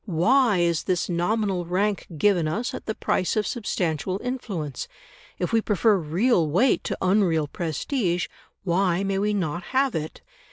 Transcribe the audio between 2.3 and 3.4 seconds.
us, at the price